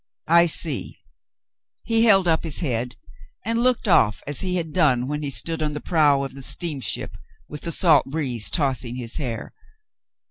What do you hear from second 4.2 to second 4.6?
as he